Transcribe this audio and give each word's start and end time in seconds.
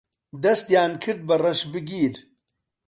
دەستیان 0.43 0.91
کرد 1.03 1.21
بە 1.27 1.35
ڕەشبگیر 1.43 2.15